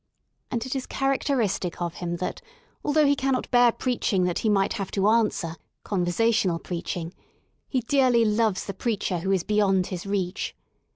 And 0.49 0.65
it 0.65 0.75
is 0.75 0.87
characteristic 0.87 1.79
of 1.79 1.97
him 1.97 2.15
that, 2.15 2.41
although 2.83 3.05
he 3.05 3.15
cannot 3.15 3.51
bear 3.51 3.71
preaching 3.71 4.23
that 4.23 4.39
he 4.39 4.49
might 4.49 4.73
have 4.73 4.89
to 4.93 5.07
answer— 5.07 5.57
conver 5.85 6.07
sational 6.07 6.63
preaching— 6.63 7.13
he 7.69 7.81
dearly 7.81 8.25
loves 8.25 8.65
the 8.65 8.73
preacher 8.73 9.19
who 9.19 9.31
is 9.31 9.43
beyond 9.43 9.85
his 9.93 10.07
reach. 10.07 10.55